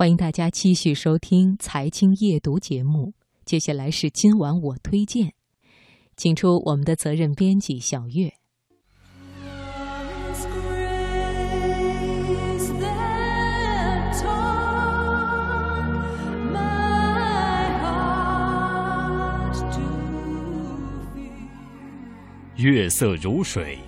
[0.00, 3.12] 欢迎大家继续收听《财经夜读》节目。
[3.44, 5.34] 接下来是今晚我推荐，
[6.16, 8.32] 请出我们的责任编辑小月。
[22.56, 23.78] 月色如水，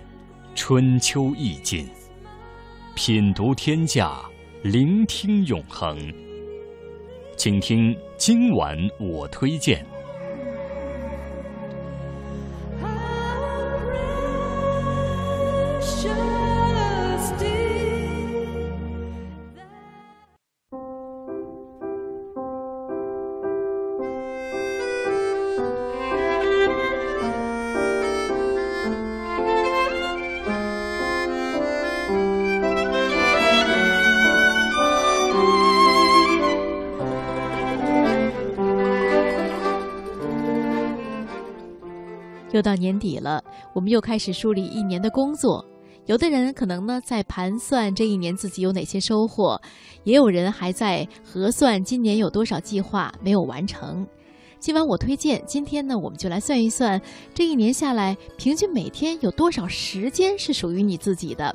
[0.55, 1.89] 春秋意境，
[2.95, 4.23] 品读天下。
[4.63, 5.99] 聆听永恒，
[7.37, 9.85] 请听今晚我推荐。
[42.53, 43.43] 又到年底了，
[43.75, 45.65] 我们又开始梳理一年的工作。
[46.07, 49.61] 有的人可能呢在盘算这一年自己有哪些收获，
[50.05, 54.07] 也有人还在核算今年有多少计划没有完成。
[54.59, 57.01] 今晚我推荐，今天呢我们就来算一算
[57.35, 61.55] 这一年下来，平均每天有多少时间是属于你自己的。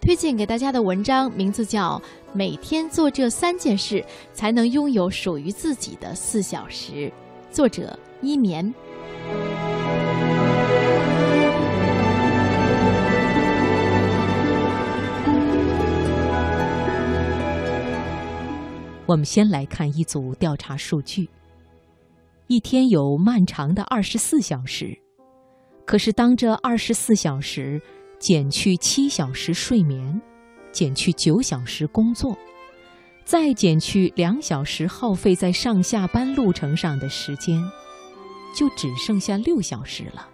[0.00, 1.98] 推荐给大家的文章名字叫
[2.34, 6.92] 《每天做这三件事才能拥有属于自己的四小时》，
[7.54, 8.74] 作者一年。
[19.06, 21.28] 我们先来看一组调查数据：
[22.48, 24.98] 一天有漫长的二十四小时，
[25.86, 27.80] 可是当这二十四小时
[28.18, 30.20] 减去七小时睡眠，
[30.72, 32.36] 减去九小时工作，
[33.24, 37.62] 再减去两小时耗费在上下班路程上的时间，
[38.54, 40.28] 就只剩下六小时了。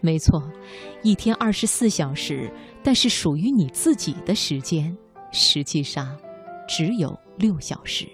[0.00, 0.42] 没错，
[1.02, 4.96] 一天二十四小时，但是属于你自己的时间，
[5.30, 6.16] 实际上
[6.68, 7.16] 只有。
[7.38, 8.06] 六小时，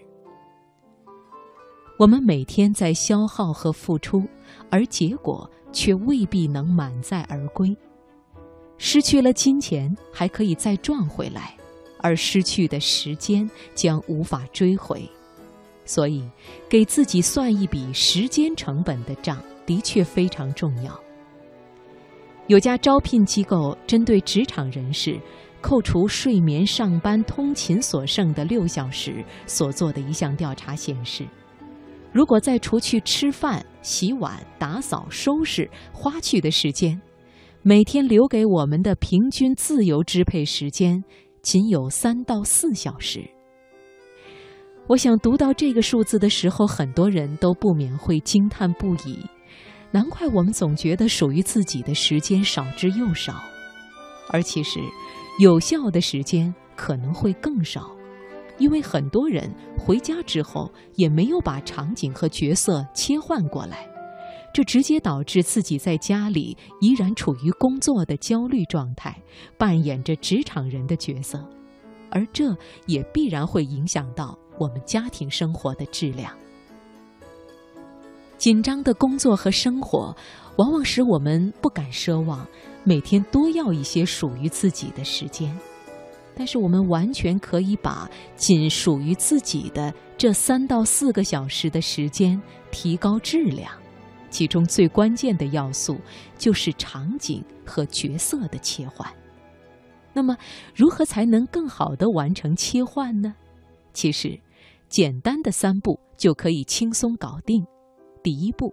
[1.99, 4.23] 我们每天在消耗和付出，
[4.71, 7.77] 而结果却未必能满载而归。
[8.79, 11.53] 失去了金钱还可以再赚回来，
[12.01, 15.09] 而失去的时间将无法追回。
[15.85, 16.23] 所以，
[16.69, 20.99] 给自己算一笔时间成本的账，的确非常重要。
[22.47, 25.21] 有家招聘机构针对职场人士。
[25.61, 31.27] 扣除睡眠、上班、通勤所剩的六小时所做的一项调查显示，
[32.13, 37.03] 如果再除去吃饭、洗碗、打扫、收拾花去的时间，
[37.63, 41.03] 每天留给我们的平均自由支配时间
[41.49, 43.25] 仅有三到四小时。
[44.87, 49.25] 我想读到这个数字的时候，很多人都不免会惊叹不已。
[49.91, 53.43] 难怪我们总觉得属于自己的时间少之又少，
[54.29, 54.79] 而其实。
[55.41, 57.93] 有效的时间可能会更少，
[58.59, 63.89] 因为很多人回家之后也没有把场景和角色切换过来，
[64.53, 69.17] 这直接导致自己在家里依然处于工作的焦虑状态，
[69.57, 71.45] 扮演着职场人的角色，
[72.11, 76.33] 而这也必然会影响到我们家庭生活的质量。
[78.37, 80.17] 紧张的工作和生活，
[80.57, 82.47] 往往使我们不敢奢望。
[82.85, 85.57] 每天多要一些属于自己的时间，
[86.35, 93.71] 但是我们完全可以把仅属于自己的这三到四个小时的时间提高质量。
[94.31, 95.99] 其中最关键的要素
[96.37, 99.09] 就是场景和角色的切换。
[100.13, 100.37] 那么，
[100.75, 103.35] 如何才能更好的完成切换呢？
[103.93, 104.39] 其实，
[104.89, 107.65] 简单的三步就可以轻松搞定。
[108.23, 108.73] 第一步，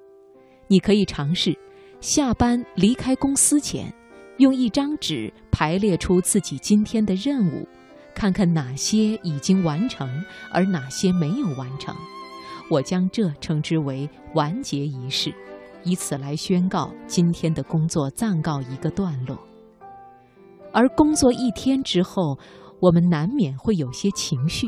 [0.68, 1.58] 你可以尝试
[2.02, 3.94] 下班离开公司前。
[4.38, 7.66] 用一张纸排列出自己今天的任务，
[8.14, 10.10] 看看哪些已经完成，
[10.52, 11.96] 而哪些没有完成。
[12.70, 15.34] 我将这称之为完结仪式，
[15.84, 19.38] 以此来宣告今天的工作暂告一个段落。
[20.74, 22.38] 而工作一天之后，
[22.80, 24.68] 我们难免会有些情绪，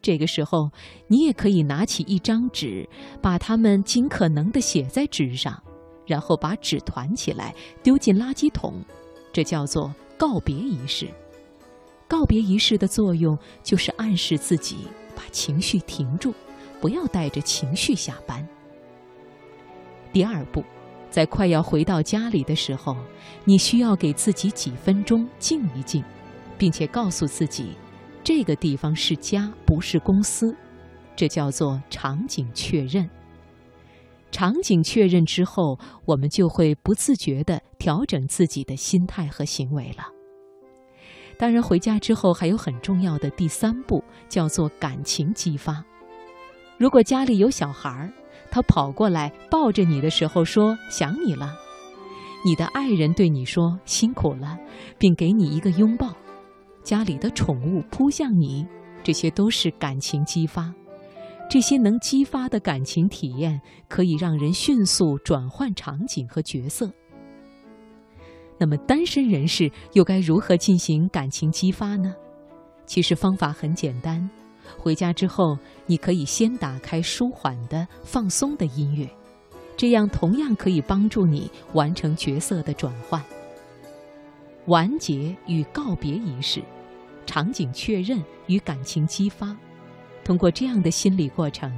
[0.00, 0.70] 这个时候，
[1.08, 2.88] 你也可以拿起一张纸，
[3.20, 5.62] 把它们尽可能的写在纸上。
[6.06, 7.52] 然后把纸团起来
[7.82, 8.74] 丢进垃圾桶，
[9.32, 11.08] 这叫做告别仪式。
[12.06, 14.86] 告别仪式的作用就是暗示自己
[15.16, 16.32] 把情绪停住，
[16.86, 18.48] 不要带着情绪下班。
[20.12, 20.62] 第二步，
[21.10, 22.96] 在快要回到家里的时候，
[23.44, 26.04] 你需要给自己几分钟静一静，
[26.56, 27.72] 并且告诉自己，
[28.22, 30.56] 这个地方是家，不是公司，
[31.16, 33.10] 这叫做场景确认。
[34.30, 40.06] 场景确认之后，我们就会不自觉地调整自己的心态和行为了。
[41.36, 45.84] 当然，回家之后还有很重要的第三步，叫做感情激发。
[46.78, 48.12] 如果家里有小孩儿，
[48.50, 51.54] 他跑过来抱着你的时候说想你了，
[52.44, 54.58] 你的爱人对你说辛苦了，
[54.98, 56.14] 并给你一个拥抱，
[56.82, 58.66] 家里的宠物扑向你，
[59.02, 60.72] 这些都是感情激发。
[61.48, 66.90] 这些能激发的感情体验，可以让人迅速转换场景和角色。
[68.58, 72.14] 那么，单身人士又该如何进行感情激发呢？
[72.84, 74.28] 其实方法很简单。
[74.78, 79.08] 回家之后，你可以先打开舒缓的、放松的音乐，
[79.76, 83.22] 这样同样可以帮助你完成角色的转换。
[84.66, 86.60] 完结与告别仪式，
[87.24, 89.56] 场景确认与感情激发，
[90.24, 91.72] 通过这样的心理过程，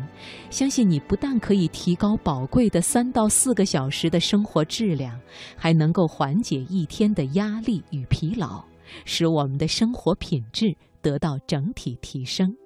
[0.49, 5.21] 相信你不但可以提高宝贵的三到四个小时的生活质量，
[5.55, 8.65] 还能够缓解一天的压力与疲劳，
[9.05, 12.57] 使我们的生活品质得到整体提升。